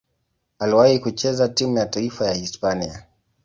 [0.59, 3.03] Aliwahi kucheza timu ya taifa ya Hispania.